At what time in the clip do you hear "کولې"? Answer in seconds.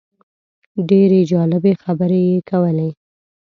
2.49-2.89